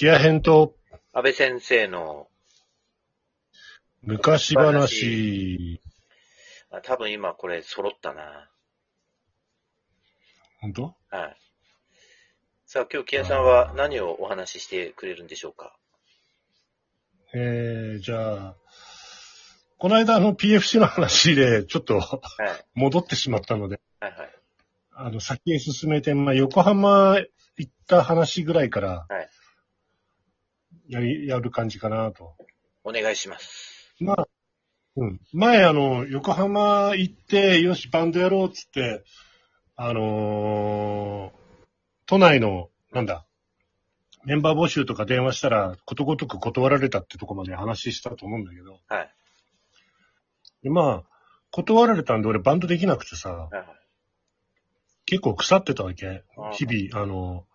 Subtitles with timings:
[0.00, 0.76] キア編と
[1.12, 2.26] 安倍先生の、
[4.00, 5.78] 昔話。
[6.70, 8.48] あ多分今これ揃ったな。
[10.62, 11.36] 本当はい。
[12.64, 15.76] さあ今日木屋さんは何をお話ししてくれるんでしょうか
[17.34, 18.56] えー、じゃあ、
[19.76, 22.20] この間あの PFC の話でちょっとはい。
[22.72, 24.30] 戻ってしまったので、はいはい。
[24.92, 27.18] あの、先へ進めて、まあ、横浜
[27.58, 29.28] 行った話ぐらいからはい、
[30.90, 32.34] やり、やる感じかなと。
[32.82, 33.94] お願いします。
[34.00, 34.28] まあ、
[34.96, 35.20] うん。
[35.32, 39.04] 前、あの、横浜行って、よし、バンドやろうっつって、
[39.76, 41.40] あのー
[42.06, 43.24] 都内の、なんだ、
[44.24, 49.14] メンバー募集とか電話したら、ことごとく断られたってとこまで話したと思うんだけど、はい。
[50.64, 51.04] でまあ、
[51.52, 53.66] 断られたんで俺バンドできなくてさ、はいはい。
[55.06, 56.50] 結構腐ってたわけあ。
[56.52, 57.46] 日々、あの、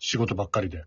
[0.00, 0.78] 仕事ばっかりで。
[0.78, 0.84] うん。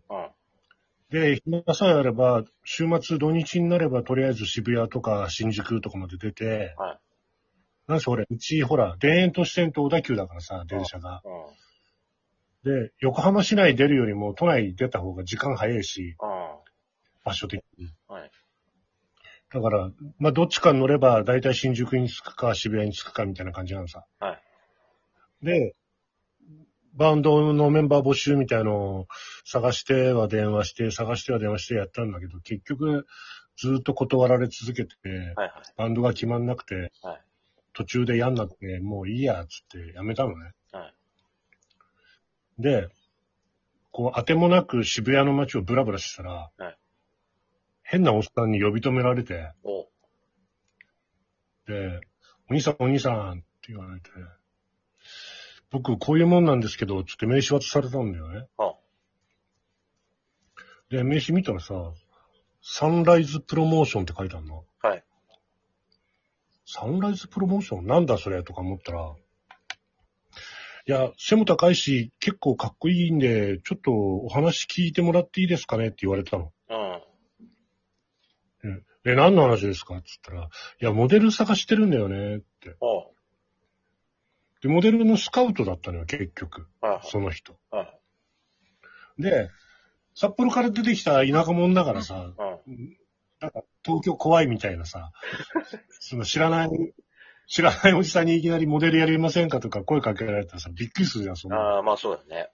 [1.09, 6.99] で、暇さえあれば、週末土日になれば、とりあえず渋谷とか新宿とかまで出て、はい。
[7.87, 11.21] なんせ俺、うち、ほら、田園都市線と小田急だからさ、電車が。
[12.63, 12.87] うん。
[12.87, 16.29] で、横浜市内出るよりも都内出た方が時間早いし、うん。
[17.23, 17.89] 場所的に。
[18.09, 18.31] はい。
[19.49, 24.03] だから、まあ、どっちかに乗れば、だいたい新宿に着くか、渋谷に着くか、みたいな感じなのさ。
[24.19, 25.45] はい。
[25.45, 25.73] で、
[26.97, 29.07] バンドのメンバー募集みたいのを
[29.45, 33.05] 探しては電話して、探しては電話してやったんだけど、結局、
[33.55, 35.51] ずっと断られ続けて、はいはい。
[35.77, 37.21] バンドが決まんなくて、はい。
[37.73, 40.51] 途中で嫌になって、もういいや、つってやめたのね。
[40.71, 40.91] は
[42.59, 42.61] い。
[42.61, 42.89] で、
[43.91, 46.77] こう、当てもなく渋谷の街をブラブラしてたら、はい
[47.89, 49.87] 変なおっさんに呼び止められて、お
[51.67, 52.01] で、
[52.49, 54.09] お兄さん、お兄さんって言われて、
[55.69, 58.47] 僕、こういうもんなんですけど、つって名刺渡されたんだよね。
[58.57, 58.73] あ
[60.89, 61.91] で、名刺見たらさ、
[62.61, 64.63] サンライズプロモーションって書いてあるの。
[64.81, 65.03] はい。
[66.65, 67.85] サンライズプロモーション？
[67.85, 69.13] なんだそれとか思ったら、
[70.85, 76.53] いや、背も高いし、結構かっこいいんで、ちょっとお話聞いてもらっていいですかねって言われたの。
[78.63, 78.83] うん。
[79.05, 79.95] え、何の話ですか？
[79.97, 82.75] って言ったら、いや、モデル探してるんだよねって。
[82.79, 83.13] お
[84.61, 86.67] で、モデルのスカウトだったのよ、結局。
[86.81, 87.07] はい。
[87.07, 87.57] その人。
[87.71, 87.83] は
[89.19, 89.21] い。
[89.21, 89.49] で、
[90.15, 92.97] 札幌から出てきた田舎者だからさ、うん。
[93.39, 95.11] なんか東京怖いみたいなさ、
[95.99, 96.69] その知らない、
[97.47, 102.49] 知らないおじさんにいきなりモデルやりませんかとか声かけられたらさ、びっくりするじゃん、そんなのああ、まあそうだね。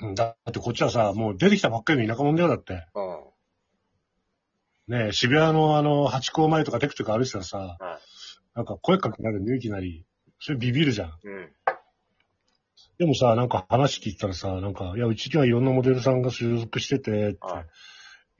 [0.00, 2.86] うんだってこっちはさ、もう出てきたばっかりの田舎者だよ、だって。
[2.94, 4.98] うん。
[4.98, 7.78] ねえ渋谷のあの、八甲前とかテクテク歩いてたらさ、はい。
[8.54, 10.04] なんか声かけられるのいきなり、
[10.40, 11.08] それビビるじゃん。
[11.22, 11.48] うん。
[12.98, 17.66] でもさ、なんか話聞いたらさ、なんか、いや、うちにはいろんなモデルさんが所属してて、ってはい、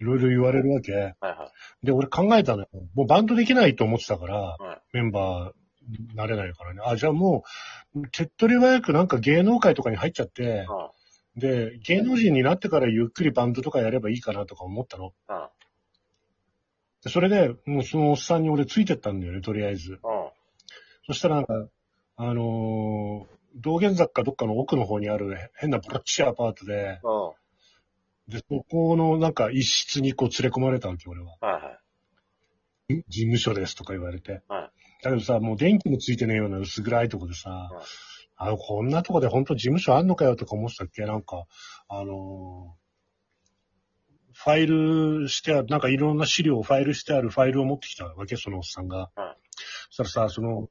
[0.00, 0.92] いろいろ言われるわけ。
[0.92, 2.68] はいはで、俺考えたのよ。
[2.94, 4.62] もうバンドできないと思ってたから、い。
[4.62, 4.80] はい。
[4.92, 6.80] メンバーなれないからね。
[6.84, 7.44] あ、じゃあも
[7.94, 10.90] う、手っ取り早くなんか芸能界とかに入っちゃって、あ
[11.36, 15.12] で、芸能人になってからゆっくりバンドとかやればいいかなとか思ったの。
[15.28, 15.50] あ。
[17.04, 19.92] でそれで、もうそのおっさんに俺ついてったんだよね、とりあえず。
[19.92, 19.98] うん。
[21.06, 21.68] そしたらなんか、
[22.20, 28.32] あのー道玄坂かどっかの奥の方にある変なぼっちいアパートで、うん。
[28.32, 31.36] で、そこのなんか一室にこう連れ込まれたわけ、俺は。
[31.40, 31.78] はいは
[32.90, 32.94] い。
[32.94, 33.04] ん？
[33.08, 34.42] 事務所ですとか言われて。
[34.48, 34.70] はい
[35.02, 37.84] だけどさ、もう電気もついてねえような薄暗いとこでさ、はい
[38.36, 41.02] あの、こんなとこで本当事務所あんのかよとか思ってたっけ？
[41.02, 41.46] なんか、
[41.88, 42.78] あのー
[44.34, 49.10] ファイルしてある、なんかいろんな資料をファイルしてあるファイルを持ってきたわけ、そのおっさんが。
[49.16, 49.36] はい
[49.90, 50.68] そしたらさ、その、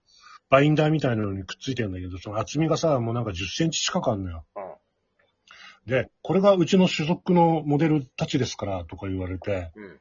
[0.49, 4.45] バインダーみたいなのにくっついてるんだけど、その厚みがさ、もうなんか10センチ近くあるのよ。
[4.55, 5.91] うん。
[5.91, 9.99] で、これがうちの所属のモデルたちですから、とか言われて、うん。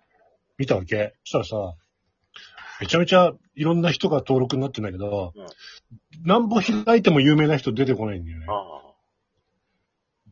[0.59, 1.15] 見たわけ。
[1.25, 1.77] そしたらさ、
[2.81, 5.47] めちゃめちゃいろんな人が登録になってんだけど、うん
[6.25, 8.47] なんぼ開いても有名な人出てこないんだよね。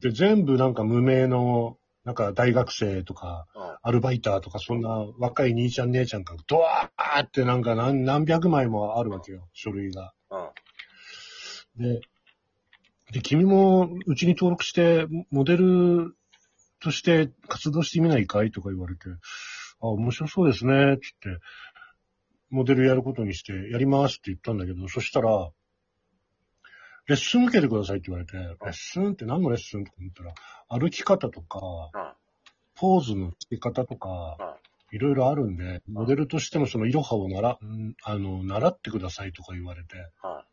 [0.00, 3.76] で、全部なんか無名の、なんか大学生とか、うん。
[3.82, 10.12] アルバイターとか、そんな若い兄ちゃん姉ちゃんがドワーってなんか何何百枚もあるわけよ、書類が。
[10.30, 11.82] うん。
[11.82, 12.00] で、
[13.12, 16.16] で、君もうちに登録して、モデル
[16.80, 19.08] として活動してみないかいとか言われて、
[19.80, 21.38] あ、面白そうですね、つって、
[22.50, 25.50] モデルやることにして、やりますって言ったんだけど、そしたら、
[27.06, 30.34] レッスン受けてくださいって言われて、レッスンって何のレッスンとか言ったら、
[30.68, 31.60] 歩き方とか、
[31.94, 32.12] うん。
[32.76, 34.58] ポーズの付け方とか、
[34.90, 40.44] いろいろあるんで、モデルとしてのそのイロハをなら、んあの、習ってくださいとか言われて、は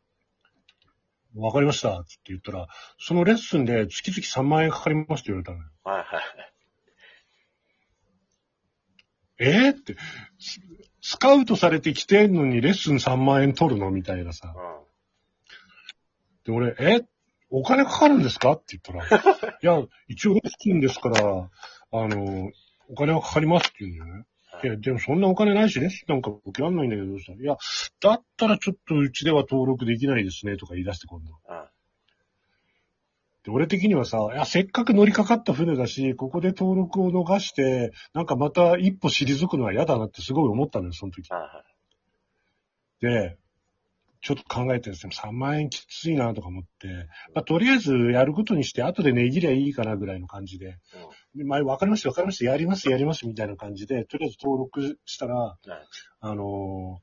[1.35, 2.67] わかりました、つって言ったら、
[2.99, 5.63] そのレッスンで月々3万円かかりますって言われたのよ。
[5.85, 5.89] い。
[5.89, 6.53] はいはい。
[9.39, 9.95] えーって、
[10.37, 10.59] ス
[11.01, 14.53] スカウトされてきてんのにレッスン3万円取るのみたいなさ。
[14.55, 14.90] うん。
[16.45, 17.01] で、俺、え？
[17.53, 18.53] お金かかるんですか？
[18.53, 19.21] って言ったら、
[19.61, 21.19] いや、一応レッスンですから、
[21.91, 22.49] あの、
[22.89, 24.25] お金はかかりますって言うんだよね。
[24.63, 27.57] いや、でもそんなお金ないし、レッスンなんか受けらんないんだけど、さいや、
[27.99, 31.31] だったらちょっとうちでは登録できないですね、とか言い出して今度。
[31.49, 31.65] うん。
[33.43, 41.29] で、俺的にはさ、いや、せっかく乗りかかった船だし、ここで登録を逃して、なんかまた一歩退くのは嫌だなってすごい思ったのよ、その時。
[41.33, 41.65] はいは
[43.11, 43.29] い。
[43.29, 43.37] で、
[44.21, 45.11] ちょっと考えてるんですよ。
[45.11, 46.87] 3万円きついなとか思って、
[47.33, 50.77] まあ、とりあえずやることにして、後で値切りゃいいかなぐらいの感じで、
[51.35, 55.59] で前分かりました、分かりました、やります、やります、みたいな感じで、とりあえず登録したら、はい。
[56.19, 57.01] あの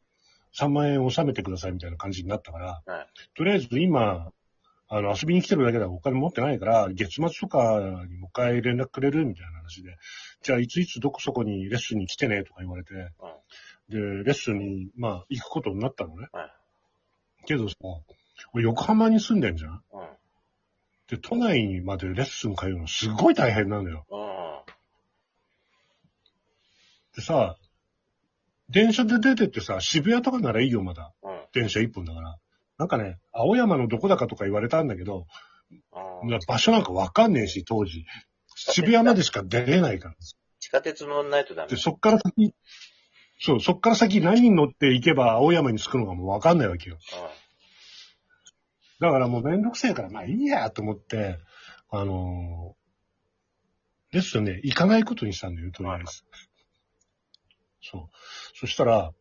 [0.55, 3.07] ー、3万円納めてくださいみたいな感じになったから、はい。
[3.37, 4.31] とりあえず今、
[4.91, 9.97] あの、遊びに来てるだけだお金持ってないから、月末とかにもう一回連絡くれるみたいな話で、
[10.43, 12.95] じゃあいついつどこそこにレッスンに来てねとか言われて、
[13.89, 16.29] で、レッスンに、まあ、行くことになったのね。
[16.33, 16.58] はい
[17.49, 17.75] けどさ、
[18.53, 19.81] 俺横浜に住んでんじゃんうん。
[21.09, 24.05] で、都内までレッスン通うのすごい大変なのよ。
[24.11, 24.19] うん。
[27.17, 27.57] でさ、
[28.69, 31.15] 電車で出てってさ、渋谷とかならいいよ、まだ。
[31.23, 31.41] うん。
[31.55, 32.37] 電車一本だから。
[32.77, 35.27] なんかね、青山のどこだかとか言われたんだけど、
[36.23, 36.39] うん。
[36.47, 38.05] 場所なんかわかんねえし、当時。
[38.55, 40.15] 渋谷までしか出れないから。
[40.61, 41.77] 地下鉄乗んないとダメで、。
[41.77, 42.55] そっから先、
[43.41, 46.99] そう、そっから先何に乗って行けば青山に着くのかもわかんないわけよ。
[49.01, 51.39] だからもうめんどくせえから、まあいいやと思って、
[51.91, 52.79] あのー
[54.11, 56.25] レッスンね、行かないことにしたんだよ、とりあえず。
[57.83, 58.17] そう。
[58.55, 59.13] そしたら、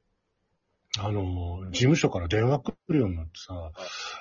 [0.99, 3.71] あのー事務所から電話来るようになってさ、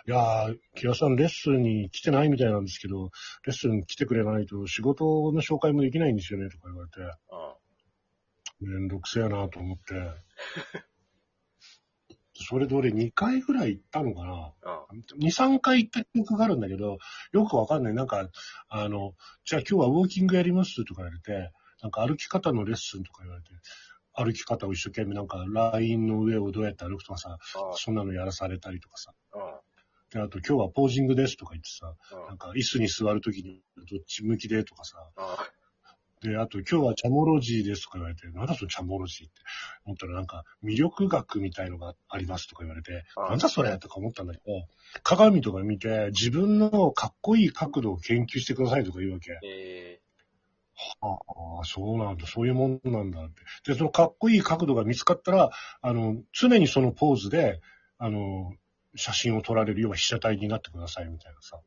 [0.07, 3.11] いやー、木屋さんレッスンに来てないみたいなんですけど、
[3.47, 6.99] レッスン来てくれないと仕事の紹介もできないんですよね、とか言われて。
[8.61, 8.69] うん。
[8.69, 9.95] めんどくせえなと思って。
[12.35, 14.53] それで俺2回ぐらい行ったのかな
[14.91, 15.01] うん。
[15.19, 16.99] ?2、3回行った記憶があるんだけど、
[17.33, 17.95] よくわかんない。
[17.95, 18.29] なんか、
[18.69, 19.15] あの、
[19.45, 21.51] じゃあ今日はウォーキングやりますとか言われて、
[21.83, 23.51] なんか歩き方のレッスンとか言われて、
[24.13, 27.39] 歩き方を一生懸命なんかラインの上をどうやって歩くとかさ、
[27.75, 29.13] そんなのやらされたりとかさ。
[29.35, 29.41] うん。
[30.11, 32.27] で、あと今日はポージングですとか言ってさ、うん。
[32.29, 35.25] なんか椅子に座るときにどっち向きでとかさ、うん。
[36.23, 39.41] で、あと今日はチャモロジーですとか言われて、なんだそのチャモロジーって
[39.85, 44.67] 思ったらなんか魅力学みたいのがありますとか言われて、あなんだそれとか思ったんだけど、
[45.03, 49.39] 鏡とか見て自分のかっこいい角度を研究してくださいとか言うわけ。
[49.45, 50.01] え
[51.01, 51.17] あ
[51.63, 53.73] あ、そうなんだ、そういうもんなんだって。
[53.73, 57.61] で、そのかっこいい角度が見つかったら、あの、常にそのポーズで、
[57.99, 58.53] あの、
[58.95, 61.61] 写真を撮られるような被写体になってくださいみたいなさ。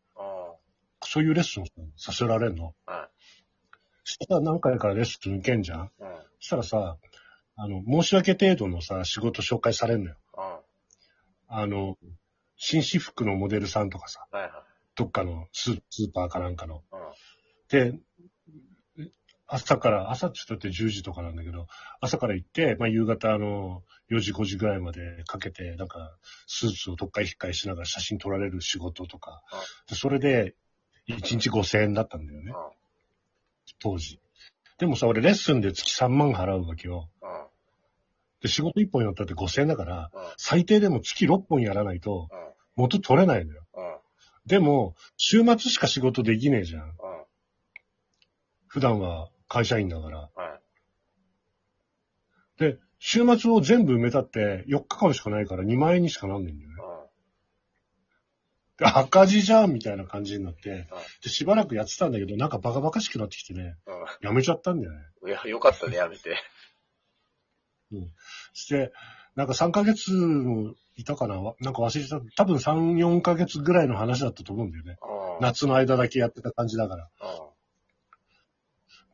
[1.02, 1.66] そういうレッスンを
[1.96, 2.74] させられるの？
[2.86, 3.19] はい。
[4.10, 5.82] したら何回からレッスン受けんじゃん？
[5.82, 5.90] うん。
[6.40, 6.98] そしたらさ、
[7.56, 10.16] あの、申し訳程度のさ、仕事紹介されんのよ。
[10.38, 10.60] うん。
[11.48, 11.98] あの、
[12.58, 14.52] 紳士服のモデルさんとかさ、はいはい。
[14.96, 16.84] どっかのススーパーかなんかの。
[16.92, 17.92] うん。
[17.92, 18.00] で、
[19.52, 21.66] 朝から、朝って言ったって10時とかなんだけど、
[22.02, 26.16] 朝から行って、まあ夕方あの、4時5時ぐらいまでかけて、なんか、
[26.46, 29.42] スーツをどっか引っかえしながら写真撮られる仕事とか、
[29.90, 30.56] でそれで、
[31.08, 32.54] 1日5000円だったんだよね、
[33.80, 34.20] 当時。
[34.78, 37.10] でもさ、俺レッスンで月3万払うわけよ。
[37.22, 37.30] うん。
[37.30, 37.48] うん。
[38.42, 40.22] で、仕事1本やったって5000円だから、うん。
[40.38, 42.40] 最低でも月6本やらないとうん。
[42.76, 43.64] 元取れないのよ。
[43.76, 43.98] うん。
[44.46, 46.84] でも、週末しか仕事できねえじゃん。
[46.84, 46.94] うん。
[48.68, 50.20] 普段は会社員だから。
[50.20, 50.30] は
[52.58, 52.60] い。
[52.60, 56.76] で、週末を全部埋めたって4日間しかないから2万円にしかなんないんだよね。
[58.80, 60.88] で赤字じゃんみたいな感じになって、
[61.22, 64.28] で、しばらくやってたんだけど、なんかバカバカしくなってきてね、うん。
[64.28, 65.00] やめちゃったんだよね。
[65.22, 65.30] うん。
[65.30, 66.38] いや、よかったね、やめて。
[68.54, 68.94] して、
[69.36, 71.42] なんか3ヶ月もいたかな？
[71.42, 72.22] わなんか忘れてた。
[72.36, 74.98] 多分3、4ヶ月ぐらいの話だったと思うんだよね。
[75.02, 75.44] うん。
[75.44, 77.10] 夏の間だけやってた感じだから。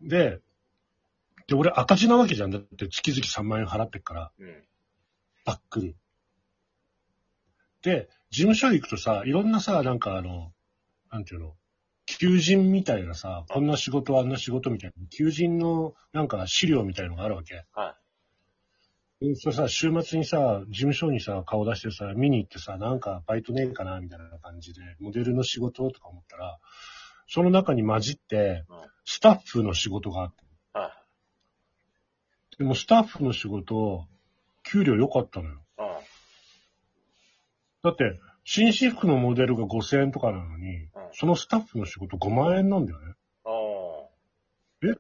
[0.02, 0.40] で、
[1.48, 2.52] で、俺赤字なわけじゃん。
[2.52, 4.48] だって月々3万円払ってっから、うん。
[4.48, 4.64] うん。
[5.46, 5.96] ばっくり。
[7.86, 10.52] で、事務所行くとさ、いろんなさ、なんかあの、
[11.12, 11.54] なんていうの、
[12.08, 17.64] 求人みたいなさ、こんな仕事、あんな仕事みたいな、求人のなんか資料みたいのがあるわけ。
[17.74, 17.96] は
[19.22, 26.58] でそれさ、週末にさ、事務所にさ、顔出してさ、見に行ってさ、なんかバイトねえかな、みたいな感じで、モデルの仕事とか思ったら、
[27.28, 30.48] その中に混じってうん、スタッフの仕事があって、い。
[30.74, 30.92] は
[32.58, 34.08] でもスタッフの仕事、
[34.64, 35.65] 給料良かったのよ。
[37.86, 40.90] だって、紳士服のモデルが5000円とかなのに、うん。
[41.14, 43.14] そのスタッフの仕事5万円なんだよね。
[43.46, 43.50] あ
[44.82, 44.96] で、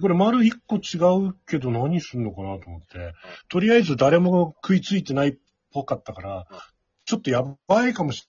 [0.00, 3.12] これ丸一個違うけど何すんのかなと思って、
[3.50, 5.38] とりあえず誰も食いついてないっ
[5.70, 6.44] ぽかったからうん、
[7.04, 8.26] ちょっとやばいかもし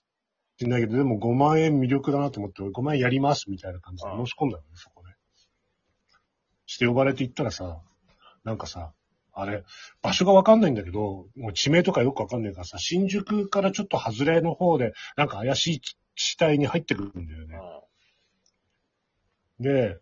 [0.60, 5.14] れないけど、でも5万円魅力だなと思って、5万円やりますみたいな感じでうん申し込んだよね、そこね。
[6.66, 7.80] して呼ばれて行ったらさ、
[8.44, 8.92] なんかさ、
[9.34, 9.64] あれ、
[10.02, 15.80] 場所がわかんないんだけど、もう地名とかよくわかんないからさ、新宿からちょっと外れの方で、なんか怪しい
[16.16, 17.58] 地帯に入ってくるんだよね。
[19.58, 19.64] うん。
[19.64, 19.98] で、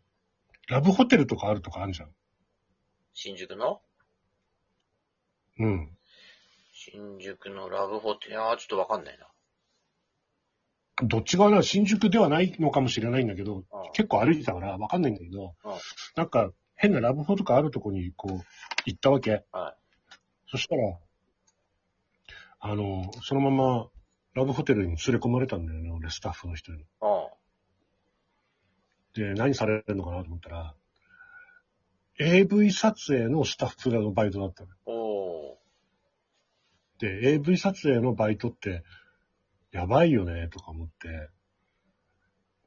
[0.68, 2.10] ラブホテルとかあるとかあるじゃん。
[3.14, 3.80] 新宿の？
[5.58, 5.90] うん。
[6.72, 9.26] 新宿のラブホテル、いやーちょっとわかんないな。
[11.02, 15.72] どっち側なの新宿ではないのかもしれないんだけど、うん結構歩いてたからわかんないんだけど、うん
[16.14, 18.44] なんか変なラブホとかあるとこにこう
[18.86, 19.44] 行ったわけ。
[19.52, 19.76] は
[20.50, 20.98] そしたら、
[22.58, 23.90] あの、そのまま
[24.34, 26.80] ラブホテルに連れ込まれたんだよね、俺スタッフの人に。
[26.80, 26.82] い。
[26.82, 26.86] う
[29.20, 29.34] ん。
[29.34, 30.74] で、何されるのかなと思ったら、
[32.18, 34.70] AV 撮影のスタッフのバイトだったの。
[34.86, 37.00] おー。
[37.00, 38.84] で、AV 撮影のバイトって、
[39.70, 41.28] やばいよね、とか思って。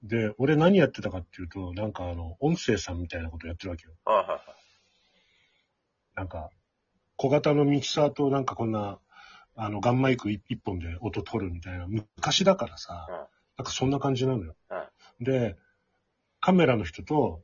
[0.04, 3.94] で、俺何やってたかっていうと、なんかあの、音声さんみたいなことやってるわけよ。
[4.06, 4.42] はいはいはい。
[6.16, 6.50] なんか、
[7.16, 9.00] 小型のミキサーとなんかこんな、
[9.56, 14.56] あの、ガンマイク一一本で音取るみたいな、昔だからさ、うんなんかそんな感じなのよ。
[14.70, 15.56] はで、
[16.40, 17.44] カメラの人と、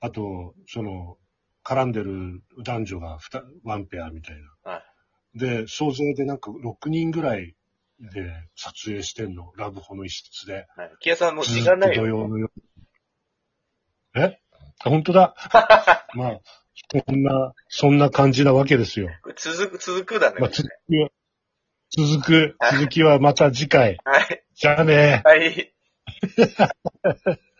[0.00, 1.18] あと、その、
[1.64, 4.72] 絡んでる男女が二ワンペアみたいな。
[4.72, 4.82] は
[5.34, 5.38] い。
[5.38, 7.54] で、総勢でなんか6人ぐらい
[8.10, 9.52] で撮影してんの。
[9.56, 10.66] ラブホの一室で。
[10.76, 10.90] はい。
[11.00, 12.18] キヤさんもう時間ないずっと土よ。
[12.18, 12.52] 曜の夜。
[14.16, 14.38] え？
[14.84, 15.34] あ、本当だ。
[16.14, 16.40] まあ、
[16.90, 19.08] そんな、そんな感じなわけですよ。
[19.36, 20.40] 続く、続くだね。
[20.40, 21.10] まあ、こ続れね
[21.90, 23.98] きは、続く、続きはまた次回。
[24.04, 24.44] はい。
[24.54, 25.22] じゃあね。
[25.24, 25.74] はい。